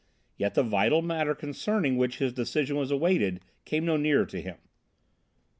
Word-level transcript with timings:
Yet 0.35 0.55
the 0.55 0.63
vital 0.63 1.03
matter 1.03 1.35
concerning 1.35 1.95
which 1.95 2.17
his 2.17 2.33
decision 2.33 2.75
was 2.75 2.89
awaited 2.89 3.39
came 3.65 3.85
no 3.85 3.97
nearer 3.97 4.25
to 4.25 4.41
him. 4.41 4.57